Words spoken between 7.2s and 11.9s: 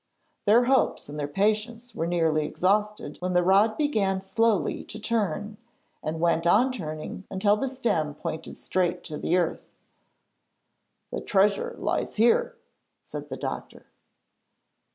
until the stem pointed straight to the earth. 'The treasure